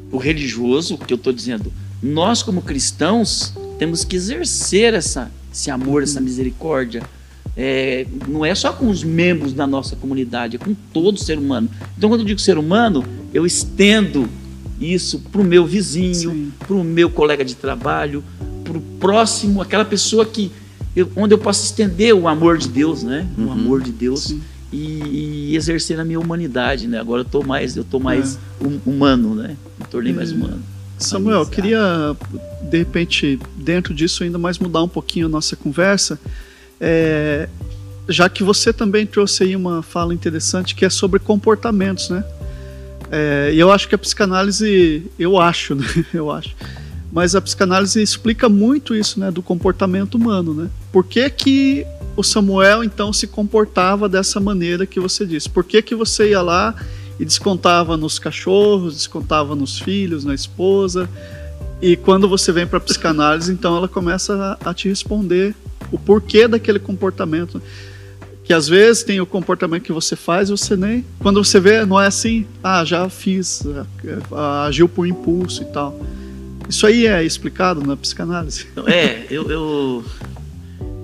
[0.09, 6.03] O religioso, que eu estou dizendo, nós como cristãos temos que exercer essa esse amor,
[6.03, 7.03] essa misericórdia.
[7.55, 11.69] É, não é só com os membros da nossa comunidade, é com todo ser humano.
[11.95, 14.27] Então, quando eu digo ser humano, eu estendo
[14.81, 18.23] isso para o meu vizinho, para o meu colega de trabalho,
[18.63, 20.51] para o próximo, aquela pessoa que
[20.95, 23.27] eu, onde eu posso estender o amor de Deus, né?
[23.37, 23.47] Uhum.
[23.47, 24.35] O amor de Deus
[24.71, 26.99] e, e, exercer a minha humanidade, né?
[26.99, 28.67] Agora eu tô mais, eu tô mais é.
[28.67, 29.55] hum, humano, né?
[29.79, 30.35] Me tornei mais é.
[30.35, 30.61] humano.
[30.97, 32.15] Samuel, eu queria,
[32.61, 36.19] de repente, dentro disso, ainda mais mudar um pouquinho a nossa conversa,
[36.79, 37.49] é,
[38.07, 42.23] já que você também trouxe aí uma fala interessante que é sobre comportamentos, né?
[43.11, 45.85] É, e eu acho que a psicanálise, eu acho, né?
[46.13, 46.55] Eu acho.
[47.11, 49.29] Mas a psicanálise explica muito isso, né?
[49.29, 50.69] Do comportamento humano, né?
[50.91, 51.85] Por que que
[52.17, 55.47] o Samuel, então, se comportava dessa maneira que você disse?
[55.47, 56.75] Por que que você ia lá
[57.23, 61.09] e descontava nos cachorros, descontava nos filhos, na esposa.
[61.81, 65.55] E quando você vem para a psicanálise, então ela começa a, a, te responder
[65.89, 67.61] o porquê daquele comportamento.
[68.43, 71.05] Que às vezes tem o comportamento que você faz, você nem.
[71.19, 73.65] Quando você vê, não é assim, ah, já fiz,
[74.67, 75.97] agiu por impulso e tal.
[76.67, 78.67] Isso aí é explicado na psicanálise?
[78.85, 80.03] É, eu, eu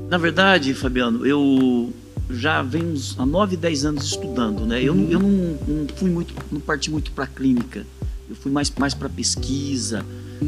[0.10, 1.94] na verdade, Fabiano, eu
[2.30, 4.80] já venho há 9, 10 anos estudando, né?
[4.82, 7.86] Eu, eu não, não fui muito, não parti muito para clínica.
[8.30, 10.06] Eu fui mais, mais para pesquisa,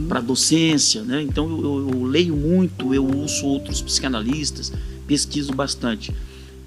[0.08, 1.22] para docência, né?
[1.22, 4.72] Então eu, eu, eu, leio muito, eu ouço outros psicanalistas,
[5.08, 6.14] pesquiso bastante.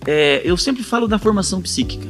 [0.05, 2.07] É, eu sempre falo da formação psíquica.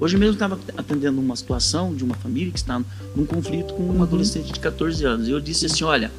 [0.00, 2.82] Hoje mesmo estava atendendo uma situação de uma família que está
[3.14, 4.02] num conflito com um uhum.
[4.02, 5.28] adolescente de 14 anos.
[5.28, 6.10] E eu disse assim: olha,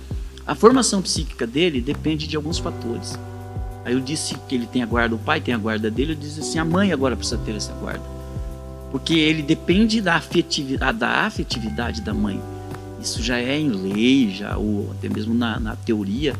[0.45, 3.17] A formação psíquica dele depende de alguns fatores.
[3.85, 6.15] Aí eu disse que ele tem a guarda, o pai tem a guarda dele, eu
[6.15, 8.03] disse assim, a mãe agora precisa ter essa guarda.
[8.91, 12.39] Porque ele depende da afetividade, da, afetividade da mãe.
[13.01, 16.33] Isso já é em lei, já, ou até mesmo na, na teoria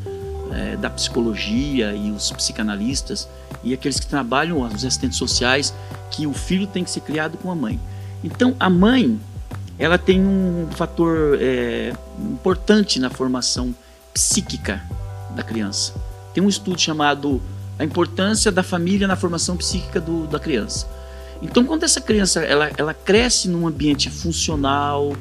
[0.51, 3.27] é, da psicologia e os psicanalistas
[3.63, 5.73] e aqueles que trabalham, os assistentes sociais,
[6.11, 7.79] que o filho tem que ser criado com a mãe.
[8.23, 9.19] Então, a mãe,
[9.77, 13.73] ela tem um fator é, importante na formação
[14.13, 14.81] psíquica
[15.35, 15.93] da criança.
[16.33, 17.41] Tem um estudo chamado
[17.77, 20.87] A Importância da Família na Formação Psíquica do, da Criança.
[21.41, 25.15] Então, quando essa criança ela, ela cresce num ambiente funcional,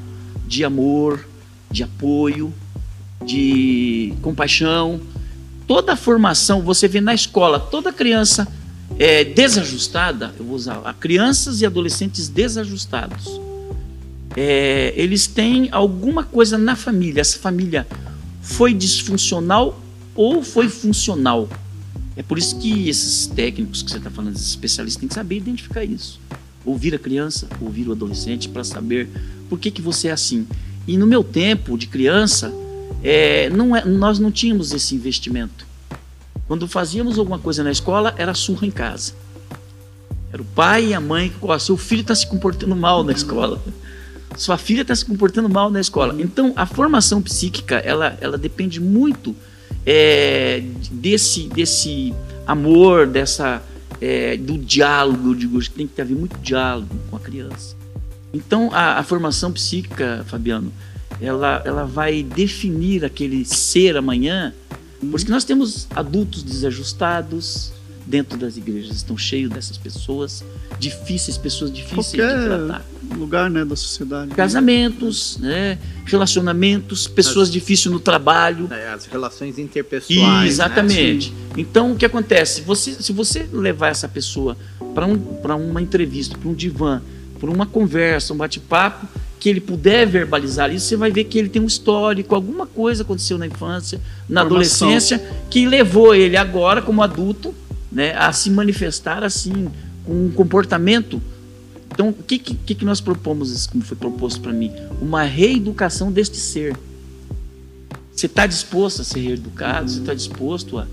[0.47, 1.27] de amor,
[1.69, 2.53] de apoio,
[3.25, 5.01] de compaixão,
[5.67, 8.47] toda a formação, você vê na escola, toda criança
[8.97, 13.39] é, desajustada, eu vou usar, crianças e adolescentes desajustados,
[14.35, 17.21] é, eles têm alguma coisa na família.
[17.21, 17.87] Essa família
[18.41, 19.79] foi disfuncional
[20.15, 21.49] ou foi funcional.
[22.15, 25.37] É por isso que esses técnicos que você está falando, esses especialistas, têm que saber
[25.37, 26.19] identificar isso.
[26.65, 29.09] Ouvir a criança, ouvir o adolescente para saber
[29.49, 30.47] por que, que você é assim.
[30.87, 32.53] E no meu tempo de criança,
[33.03, 35.65] é, não é, nós não tínhamos esse investimento.
[36.47, 39.13] Quando fazíamos alguma coisa na escola, era surra em casa.
[40.31, 43.11] Era o pai e a mãe que, ó, seu filho está se comportando mal na
[43.11, 43.61] escola.
[44.37, 46.15] Sua filha está se comportando mal na escola.
[46.19, 49.35] Então, a formação psíquica, ela, ela depende muito
[49.85, 52.13] é, desse, desse
[52.45, 53.61] amor, dessa,
[54.01, 57.75] é, do diálogo, eu digo, tem que haver muito diálogo com a criança.
[58.33, 60.71] Então, a, a formação psíquica, Fabiano,
[61.21, 64.53] ela, ela vai definir aquele ser amanhã,
[65.11, 67.71] porque nós temos adultos desajustados
[68.05, 70.43] dentro das igrejas, estão cheios dessas pessoas
[70.79, 72.85] difíceis, pessoas difíceis Qualquer de tratar.
[73.13, 74.31] Lugar né, da sociedade.
[74.35, 75.77] Casamentos, né?
[76.05, 78.67] relacionamentos, pessoas As- difíceis no trabalho.
[78.71, 80.41] É, As relações interpessoais.
[80.41, 80.47] né?
[80.47, 81.33] Exatamente.
[81.57, 82.61] Então, o que acontece?
[82.61, 84.57] Você, se você levar essa pessoa
[84.93, 87.01] para um, uma entrevista, para um divã,
[87.39, 89.07] para uma conversa, um bate-papo,
[89.39, 93.03] que ele puder verbalizar isso, você vai ver que ele tem um histórico, alguma coisa
[93.03, 93.99] aconteceu na infância,
[94.29, 94.87] na Formação.
[94.87, 97.53] adolescência, que levou ele agora, como adulto,
[97.91, 99.67] né, a se manifestar assim,
[100.05, 101.21] com um comportamento.
[101.93, 104.71] Então, o que, que, que nós propomos, como foi proposto para mim?
[105.01, 106.75] Uma reeducação deste ser.
[108.15, 109.89] Você está disposto a ser reeducado?
[109.89, 110.87] Você está disposto a,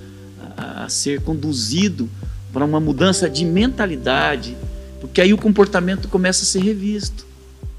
[0.56, 2.08] a, a ser conduzido
[2.52, 4.56] para uma mudança de mentalidade?
[5.00, 7.24] Porque aí o comportamento começa a ser revisto.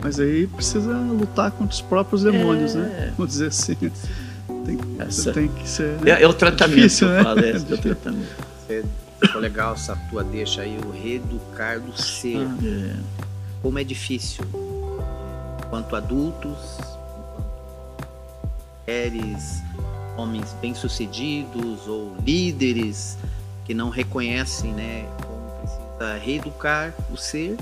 [0.02, 2.80] Mas aí precisa lutar contra os próprios demônios, É.
[2.80, 3.14] né?
[3.16, 3.76] Vamos dizer assim.
[3.76, 5.96] Tem, Essa- tem que ser.
[6.06, 7.24] É, é o tratamento Difícil, né?
[7.24, 8.30] falo, é, é o tratamento.
[9.22, 12.48] Ficou legal essa tua deixa aí, o reeducar do ser.
[12.64, 12.96] É.
[13.62, 14.44] Como é difícil.
[15.66, 17.52] Enquanto adultos, enquanto
[18.88, 19.62] mulheres,
[20.18, 23.18] homens bem-sucedidos ou líderes
[23.66, 27.58] que não reconhecem, né, como precisa reeducar o ser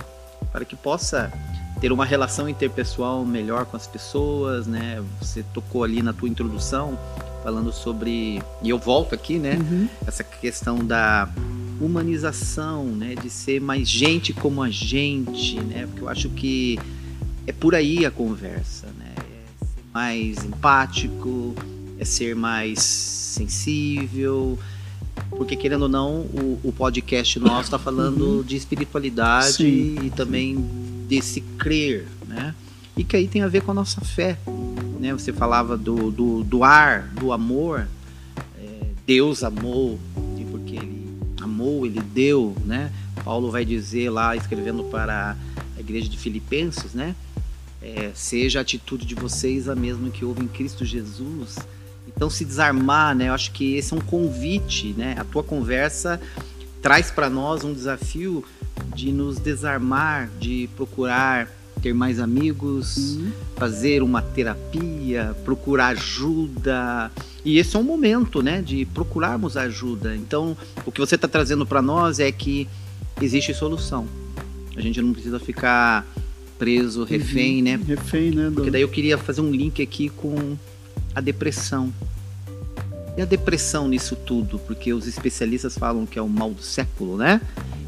[0.51, 1.31] para que possa
[1.79, 5.03] ter uma relação interpessoal melhor com as pessoas, né?
[5.21, 6.97] Você tocou ali na tua introdução
[7.49, 9.55] falando sobre e eu volto aqui, né?
[9.55, 9.89] Uhum.
[10.05, 11.27] essa questão da
[11.81, 16.77] humanização, né, de ser mais gente como a gente, né, porque eu acho que
[17.47, 21.55] é por aí a conversa, né, é ser mais empático,
[21.97, 24.59] é ser mais sensível,
[25.31, 30.57] porque querendo ou não, o, o podcast nosso está falando de espiritualidade Sim, e também
[31.07, 32.53] desse crer, né,
[32.97, 34.37] e que aí tem a ver com a nossa fé,
[34.99, 37.87] né, você falava do, do, do ar, do amor,
[38.61, 39.97] é, Deus amou
[40.37, 41.07] e porque ele
[41.41, 42.91] amou, ele deu, né?
[43.23, 45.37] Paulo vai dizer lá, escrevendo para
[45.77, 47.15] a igreja de Filipenses, né?
[47.81, 51.57] É, seja a atitude de vocês a mesma que houve em Cristo Jesus.
[52.07, 53.29] Então, se desarmar, né?
[53.29, 55.15] Eu acho que esse é um convite, né?
[55.17, 56.19] A tua conversa
[56.81, 58.43] traz para nós um desafio
[58.93, 61.49] de nos desarmar, de procurar
[61.81, 63.31] ter mais amigos, Uhum.
[63.55, 67.11] fazer uma terapia, procurar ajuda.
[67.43, 70.15] E esse é um momento, né, de procurarmos ajuda.
[70.15, 72.67] Então, o que você está trazendo para nós é que
[73.21, 74.07] existe solução.
[74.75, 76.05] A gente não precisa ficar
[76.57, 77.79] preso, refém, né?
[77.85, 78.51] Refém, né?
[78.53, 80.57] Porque daí eu queria fazer um link aqui com
[81.15, 81.91] a depressão.
[83.17, 84.59] E a depressão nisso tudo?
[84.59, 87.41] Porque os especialistas falam que é o mal do século, né?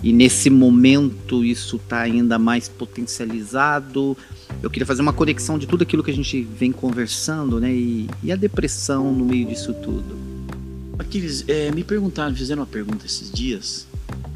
[0.04, 4.18] E nesse momento isso está ainda mais potencializado.
[4.62, 7.72] Eu queria fazer uma conexão de tudo aquilo que a gente vem conversando, né?
[7.72, 10.18] E, e a depressão no meio disso tudo.
[10.98, 13.88] Aquiles, é, me perguntaram, fizeram uma pergunta esses dias,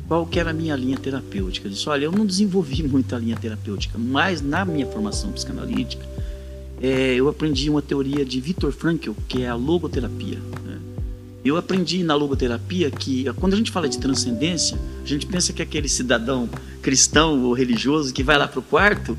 [0.08, 1.67] qual que era a minha linha terapêutica.
[1.67, 6.06] Eu disse, olha, eu não desenvolvi muita linha terapêutica, mas na minha formação psicanalítica,
[6.82, 10.38] é, eu aprendi uma teoria de Viktor Frankl, que é a logoterapia.
[10.63, 10.78] Né?
[11.45, 15.62] Eu aprendi na logoterapia que quando a gente fala de transcendência, a gente pensa que
[15.62, 16.49] é aquele cidadão
[16.81, 19.15] cristão ou religioso que vai lá para o quarto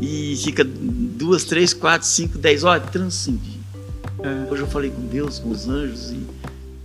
[0.00, 3.60] e fica duas, três, quatro, cinco, dez horas, transcendi.
[4.22, 4.50] É.
[4.50, 6.20] Hoje eu falei com Deus, com os anjos e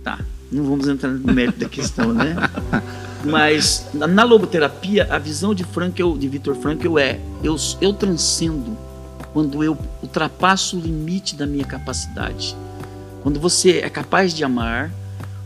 [0.04, 2.36] tá, não vamos entrar no mérito da questão, né?
[3.24, 8.76] Mas na logoterapia, a visão de Frankl, de Viktor Frankl é eu, eu transcendo
[9.32, 12.54] quando eu ultrapasso o limite da minha capacidade.
[13.22, 14.90] Quando você é capaz de amar,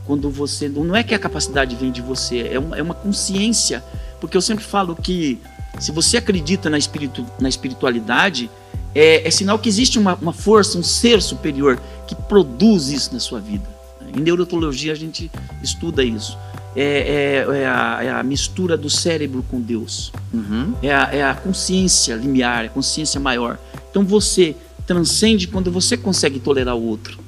[0.06, 0.68] quando você.
[0.68, 3.82] Não é que a capacidade vem de você, é uma, é uma consciência.
[4.20, 5.38] Porque eu sempre falo que
[5.78, 8.50] se você acredita na, espiritu, na espiritualidade,
[8.94, 13.20] é, é sinal que existe uma, uma força, um ser superior que produz isso na
[13.20, 13.68] sua vida.
[14.16, 15.30] Em neurologia a gente
[15.62, 16.38] estuda isso.
[16.74, 20.12] É, é, é, a, é, a, mistura do cérebro com Deus.
[20.32, 20.74] Uhum.
[20.82, 23.58] É, a, é, a, consciência limiar, a consciência maior.
[23.90, 24.54] Então você
[24.86, 27.18] transcende quando você consegue tolerar o outro.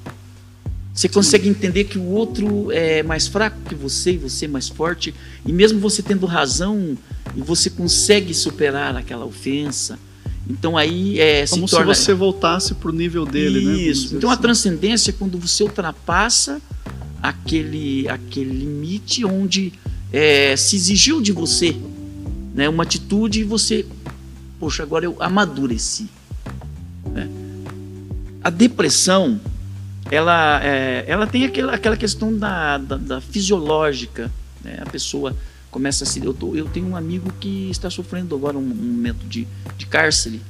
[0.98, 5.14] Você consegue entender que o outro é mais fraco que você e você mais forte.
[5.46, 6.98] E mesmo você tendo razão,
[7.36, 9.96] você consegue superar aquela ofensa.
[10.50, 11.94] Então aí é como se, torna...
[11.94, 13.68] se você voltasse para o nível dele, Isso.
[13.68, 13.76] né?
[13.76, 14.16] Isso.
[14.16, 14.38] Então assim.
[14.40, 16.60] a transcendência é quando você ultrapassa
[17.22, 19.72] aquele aquele limite onde
[20.12, 21.76] é, se exigiu de você,
[22.52, 23.86] né, uma atitude e você,
[24.58, 26.08] poxa, agora eu amadureci.
[27.12, 27.28] Né?
[28.42, 29.40] A depressão,
[30.10, 34.30] ela, é, ela tem aquela, aquela questão da, da, da fisiológica.
[34.62, 34.78] Né?
[34.80, 35.36] A pessoa
[35.70, 36.24] começa a se.
[36.24, 39.86] Eu, tô, eu tenho um amigo que está sofrendo agora um, um momento de, de
[39.86, 40.40] cárcere.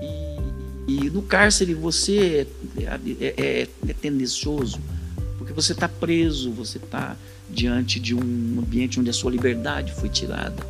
[0.00, 4.78] E, e no cárcere você é, é, é, é tendencioso,
[5.38, 7.16] porque você está preso, você está
[7.48, 10.66] diante de um ambiente onde a sua liberdade foi tirada.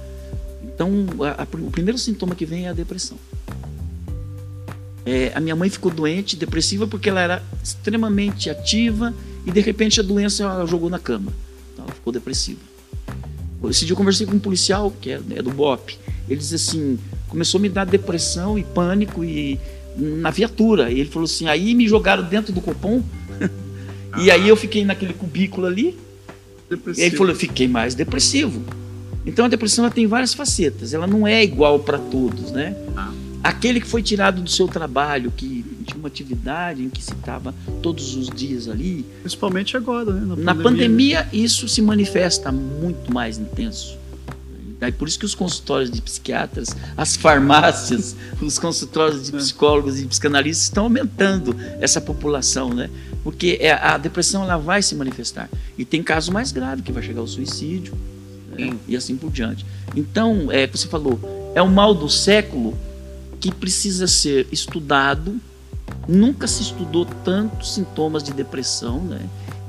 [0.62, 3.18] Então, a, a, o primeiro sintoma que vem é a depressão.
[5.10, 9.12] É, a minha mãe ficou doente, depressiva, porque ela era extremamente ativa
[9.44, 11.32] e de repente a doença ela jogou na cama.
[11.72, 12.60] Então ela ficou depressiva.
[13.68, 15.98] Esse dia eu conversei com um policial, que é, é do BOP.
[16.28, 16.96] Ele disse assim:
[17.26, 19.58] começou a me dar depressão e pânico e
[19.96, 20.92] na viatura.
[20.92, 23.02] E ele falou assim: aí me jogaram dentro do copom.
[24.22, 25.98] e aí eu fiquei naquele cubículo ali.
[26.70, 27.00] Depressivo.
[27.00, 28.62] E aí ele falou: eu fiquei mais depressivo.
[29.26, 30.94] Então a depressão ela tem várias facetas.
[30.94, 32.76] Ela não é igual para todos, né?
[32.96, 33.12] Ah.
[33.42, 37.54] Aquele que foi tirado do seu trabalho, que tinha uma atividade em que se estava
[37.82, 39.04] todos os dias ali.
[39.20, 40.36] Principalmente agora, né?
[40.36, 43.98] Na, Na pandemia, isso se manifesta muito mais intenso.
[44.80, 49.38] É por isso que os consultórios de psiquiatras, as farmácias, os consultórios de é.
[49.38, 52.88] psicólogos e psicanalistas estão aumentando essa população, né?
[53.22, 55.50] Porque é, a depressão ela vai se manifestar.
[55.76, 57.94] E tem caso mais grave, que vai chegar ao suicídio
[58.56, 58.74] né?
[58.88, 59.66] e assim por diante.
[59.94, 61.20] Então, é que você falou,
[61.54, 62.76] é o mal do século
[63.40, 65.40] que precisa ser estudado.
[66.06, 69.20] Nunca se estudou tantos sintomas de depressão né?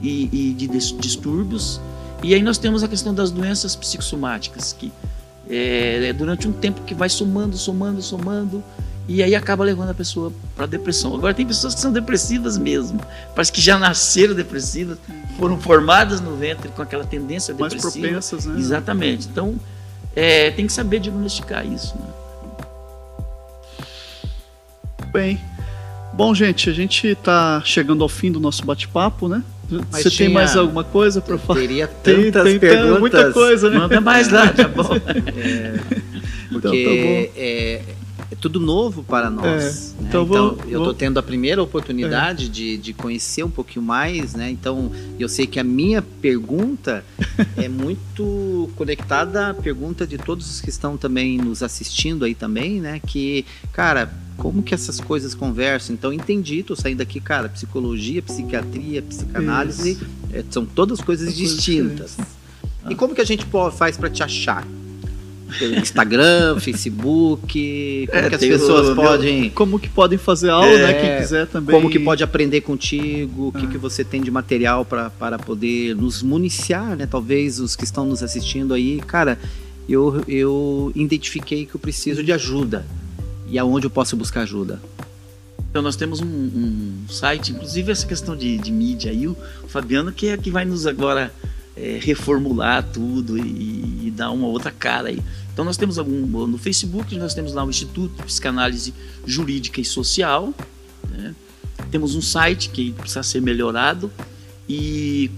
[0.01, 1.79] e, e de distúrbios.
[2.23, 4.91] E aí nós temos a questão das doenças psicossomáticas, que
[5.49, 8.63] é, é durante um tempo que vai somando, somando, somando,
[9.07, 11.15] e aí acaba levando a pessoa para depressão.
[11.15, 13.01] Agora tem pessoas que são depressivas mesmo,
[13.35, 14.99] parece que já nasceram depressivas,
[15.37, 18.07] foram formadas no ventre com aquela tendência depressiva.
[18.07, 18.59] Mais propensas, né?
[18.59, 19.27] Exatamente.
[19.27, 19.55] Então
[20.15, 21.95] é, tem que saber diagnosticar isso.
[21.97, 22.20] Né?
[25.11, 25.39] Bem.
[26.13, 29.43] Bom, gente, a gente está chegando ao fim do nosso bate-papo, né?
[29.69, 31.59] Mas Você tinha, tem mais alguma coisa para falar?
[31.59, 32.99] Teria tantas tem, tem, perguntas.
[32.99, 33.77] muita coisa, né?
[33.77, 34.89] Manda mais lá, tá bom.
[36.53, 37.31] É, porque então, tá bom.
[37.37, 37.81] É,
[38.31, 39.93] é tudo novo para nós.
[39.99, 40.07] É, né?
[40.07, 42.49] Então, vou, então eu estou tendo a primeira oportunidade é.
[42.49, 44.49] de, de conhecer um pouquinho mais, né?
[44.49, 44.89] Então
[45.19, 47.03] eu sei que a minha pergunta
[47.57, 52.79] é muito conectada à pergunta de todos os que estão também nos assistindo aí também,
[52.79, 53.01] né?
[53.05, 55.93] Que, cara, como que essas coisas conversam?
[55.93, 59.99] Então entendi, tô saindo daqui, cara, psicologia, psiquiatria, psicanálise,
[60.31, 62.17] é, são todas coisas distintas.
[62.89, 64.65] E como que a gente faz para te achar?
[65.79, 69.49] Instagram, Facebook, como é, que as pessoas o, podem.
[69.49, 70.93] Como que podem fazer aula, é, né?
[70.93, 71.75] Quem quiser também.
[71.75, 73.69] Como que pode aprender contigo, o que, ah.
[73.69, 77.05] que você tem de material para poder nos municiar, né?
[77.05, 79.37] Talvez os que estão nos assistindo aí, cara,
[79.87, 82.85] eu, eu identifiquei que eu preciso de ajuda.
[83.47, 84.81] E aonde eu posso buscar ajuda?
[85.69, 89.37] Então nós temos um, um site, inclusive essa questão de, de mídia aí, o
[89.67, 91.33] Fabiano que é que vai nos agora
[91.75, 95.19] é, reformular tudo e, e, dar uma outra cara aí.
[95.61, 99.85] Então nós temos algum no Facebook, nós temos lá o Instituto de Psicanálise Jurídica e
[99.85, 100.51] Social.
[101.07, 101.35] Né?
[101.91, 104.11] Temos um site que precisa ser melhorado
[104.67, 105.29] e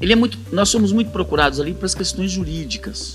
[0.00, 3.14] ele é muito, nós somos muito procurados ali para as questões jurídicas.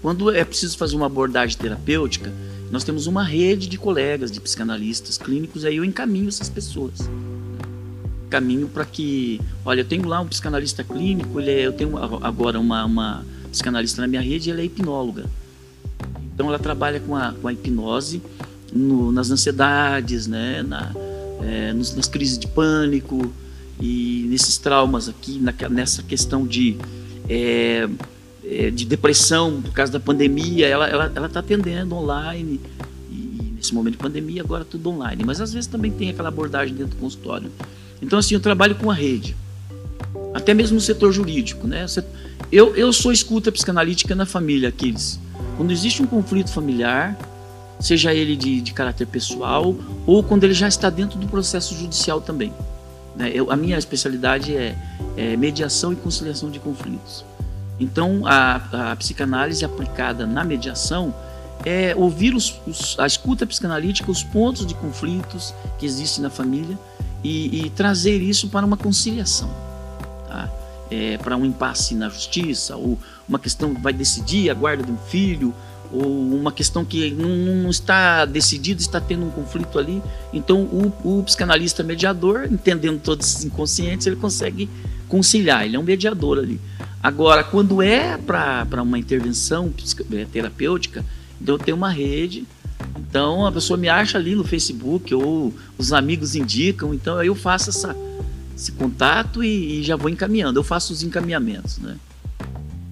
[0.00, 2.32] Quando é preciso fazer uma abordagem terapêutica,
[2.70, 7.10] nós temos uma rede de colegas, de psicanalistas clínicos, aí eu encaminho essas pessoas.
[8.30, 12.60] Caminho para que, olha, eu tenho lá um psicanalista clínico, ele é, eu tenho agora
[12.60, 15.24] uma, uma psicanalista na minha rede, ela é hipnóloga.
[16.34, 18.22] Então ela trabalha com a, com a hipnose
[18.72, 20.92] no, nas ansiedades, né, na,
[21.42, 23.32] é, nos, nas crises de pânico
[23.80, 26.76] e nesses traumas aqui, na, nessa questão de,
[27.28, 27.88] é,
[28.44, 32.60] é, de depressão por causa da pandemia, ela está ela, ela tá atendendo online.
[33.10, 35.24] E, nesse momento de pandemia, agora tudo online.
[35.24, 37.50] Mas às vezes também tem aquela abordagem dentro do consultório.
[38.00, 39.36] Então, assim, eu trabalho com a rede.
[40.34, 41.84] Até mesmo no setor jurídico, né?
[42.50, 45.18] Eu, eu sou escuta psicanalítica na família, aqueles.
[45.62, 47.16] Quando existe um conflito familiar,
[47.78, 52.20] seja ele de, de caráter pessoal ou quando ele já está dentro do processo judicial
[52.20, 52.52] também.
[53.14, 53.30] Né?
[53.32, 54.76] Eu, a minha especialidade é,
[55.16, 57.24] é, mediação e conciliação de conflitos.
[57.78, 61.14] Então, a, a psicanálise aplicada na mediação
[61.64, 66.76] é ouvir os, os, a escuta psicanalítica, os pontos de conflitos que existem na família
[67.22, 69.48] e, e trazer isso para uma conciliação.
[70.26, 70.50] Tá?
[70.92, 74.92] É, para um impasse na justiça, ou uma questão que vai decidir a guarda de
[74.92, 75.54] um filho,
[75.90, 77.28] ou uma questão que não,
[77.62, 80.02] não está decidida, está tendo um conflito ali.
[80.32, 84.68] Então, o, o, psicanalista mediador, entendendo todos esses inconscientes, ele consegue
[85.08, 86.60] conciliar, ele é um mediador ali.
[87.02, 89.72] Agora, quando é para uma intervenção
[90.12, 91.04] é, terapêutica,
[91.40, 92.46] então eu tenho uma rede,
[92.96, 97.34] então a pessoa me acha ali no Facebook, ou os amigos indicam, então aí eu
[97.34, 97.94] faço essa,
[98.56, 101.96] esse contato e, e já vou encaminhando, eu faço os encaminhamentos, né?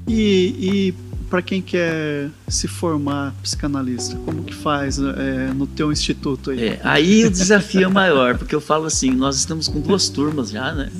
[0.06, 0.94] E, e
[1.30, 6.70] para quem quer se formar psicanalista, como que faz é, no teu instituto aí?
[6.70, 10.50] É, aí o desafio é maior, porque eu falo assim, nós estamos com duas turmas
[10.50, 10.90] já, né?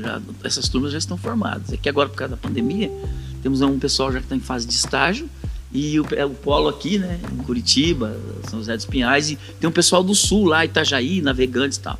[0.00, 1.72] Já, essas turmas já estão formadas.
[1.72, 2.90] É que agora, por causa da pandemia,
[3.42, 5.28] temos um pessoal já que está em fase de estágio,
[5.72, 8.16] e o, é o polo aqui, né, em Curitiba,
[8.48, 11.98] São José dos Pinhais, e tem um pessoal do sul lá, Itajaí, Navegantes e tal.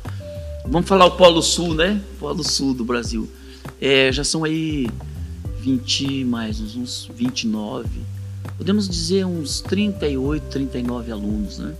[0.69, 2.01] Vamos falar o polo sul, né?
[2.19, 3.29] Polo sul do Brasil.
[3.79, 4.89] É, já são aí
[5.61, 7.87] 20 mais uns 29,
[8.57, 11.73] podemos dizer uns 38, 39 alunos, né?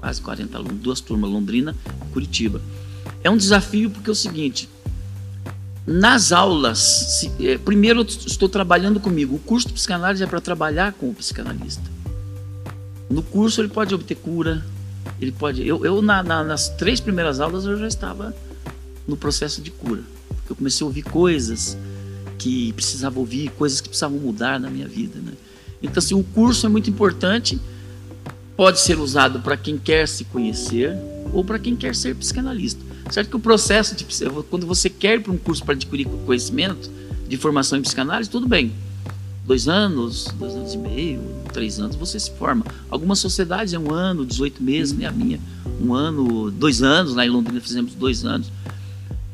[0.00, 1.76] Quase 40 alunos, duas turmas, Londrina
[2.08, 2.62] e Curitiba.
[3.22, 4.70] É um desafio porque é o seguinte,
[5.86, 10.40] nas aulas, se, é, primeiro eu estou trabalhando comigo, o curso de psicanálise é para
[10.40, 11.84] trabalhar com o psicanalista.
[13.10, 14.64] No curso ele pode obter cura,
[15.20, 15.66] ele pode.
[15.66, 18.34] Eu, eu na, na, nas três primeiras aulas eu já estava
[19.06, 21.76] no processo de cura, porque eu comecei a ouvir coisas
[22.38, 25.18] que precisava ouvir, coisas que precisavam mudar na minha vida.
[25.20, 25.32] Né?
[25.82, 27.60] Então, assim, o curso é muito importante,
[28.56, 30.96] pode ser usado para quem quer se conhecer
[31.32, 32.80] ou para quem quer ser psicanalista.
[33.10, 34.06] Certo que o processo de
[34.50, 36.90] quando você quer ir para um curso para adquirir conhecimento
[37.26, 38.72] de formação em psicanálise, tudo bem.
[39.48, 41.22] Dois anos, dois anos e meio,
[41.54, 42.66] três anos, você se forma.
[42.90, 45.06] Algumas sociedades é um ano, 18 meses, né?
[45.06, 45.40] A minha,
[45.80, 48.52] um ano, dois anos, lá em Londrina fizemos dois anos.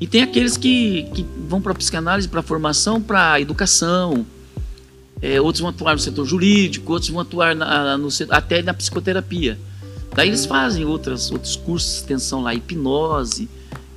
[0.00, 4.24] E tem aqueles que, que vão para psicanálise, para formação, para educação.
[5.20, 9.58] É, outros vão atuar no setor jurídico, outros vão atuar na, no, até na psicoterapia.
[10.14, 13.48] Daí eles fazem outras, outros cursos de extensão lá, hipnose,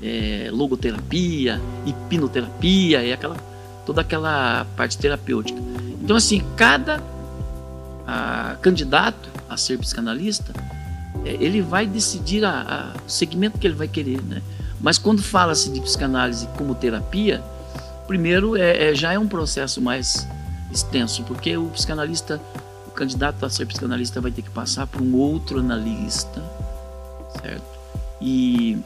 [0.02, 3.36] é, logoterapia, hipnoterapia, e aquela,
[3.86, 5.67] toda aquela parte terapêutica.
[6.08, 7.04] Então, assim, cada
[8.08, 10.54] a, candidato a ser psicanalista,
[11.26, 14.42] é, ele vai decidir a, a, o segmento que ele vai querer, né?
[14.80, 17.44] Mas quando fala-se de psicanálise como terapia,
[18.08, 20.26] primeiro é, é, já é um processo mais
[20.72, 22.40] extenso, porque o psicanalista,
[22.88, 26.42] o candidato a ser psicanalista vai ter que passar por um outro analista,
[27.42, 27.66] certo?
[28.22, 28.82] E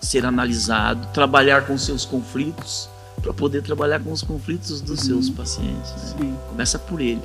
[0.00, 2.90] ser analisado, trabalhar com seus conflitos,
[3.20, 5.06] para poder trabalhar com os conflitos dos uhum.
[5.06, 6.14] seus pacientes.
[6.18, 6.36] Né?
[6.48, 7.22] Começa por ele,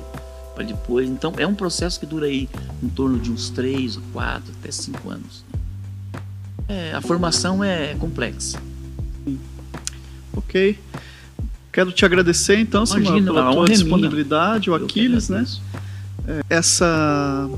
[0.54, 1.08] para depois.
[1.08, 2.48] Então é um processo que dura aí
[2.82, 5.44] em torno de uns três, quatro, até cinco anos.
[6.68, 8.58] É, a formação é complexa.
[10.32, 10.78] Ok.
[11.72, 15.44] Quero te agradecer então, Samuel, pela tua disponibilidade, o Aquiles, né?
[16.26, 17.48] É, essa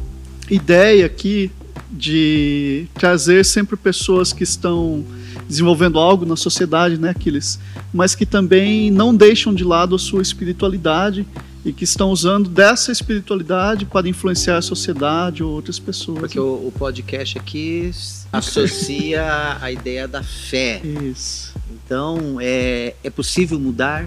[0.51, 1.51] ideia aqui
[1.91, 5.05] de trazer sempre pessoas que estão
[5.49, 7.59] desenvolvendo algo na sociedade, né, Aquiles?
[7.93, 11.27] Mas que também não deixam de lado a sua espiritualidade
[11.65, 16.21] e que estão usando dessa espiritualidade para influenciar a sociedade ou outras pessoas.
[16.21, 17.91] Porque o, o podcast aqui
[18.33, 20.81] associa a ideia da fé.
[20.85, 21.55] Isso.
[21.71, 24.07] Então, é, é possível mudar,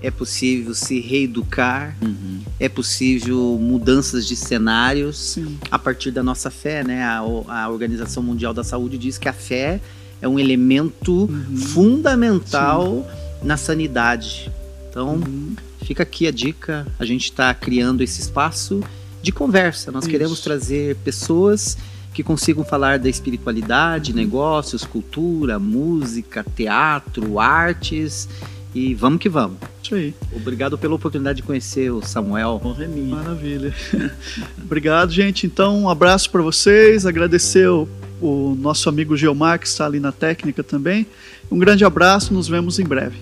[0.00, 2.40] é possível se reeducar, uhum.
[2.60, 5.58] é possível mudanças de cenários Sim.
[5.70, 7.02] a partir da nossa fé, né?
[7.02, 9.80] A, a, Organização Mundial da Saúde diz que a fé
[10.24, 11.56] é um elemento uhum.
[11.56, 13.46] fundamental Sim.
[13.46, 14.50] na sanidade.
[14.88, 15.54] Então, uhum.
[15.84, 18.82] Fica aqui a dica, a gente está criando esse espaço
[19.20, 19.92] de conversa.
[19.92, 20.10] Nós Isso.
[20.10, 21.76] queremos trazer pessoas
[22.14, 28.26] que consigam falar da espiritualidade, negócios, cultura, música, teatro, artes
[28.74, 29.58] e vamos que vamos.
[29.82, 30.14] Isso aí.
[30.34, 32.60] Obrigado pela oportunidade de conhecer o Samuel.
[32.64, 33.14] Honra é minha.
[33.14, 33.72] Maravilha.
[34.60, 35.46] Obrigado, gente.
[35.46, 37.06] Então, um abraço para vocês.
[37.06, 37.88] Agradecer o,
[38.20, 41.06] o nosso amigo Geomar, que está ali na técnica também.
[41.50, 42.34] Um grande abraço.
[42.34, 43.16] Nos vemos em breve.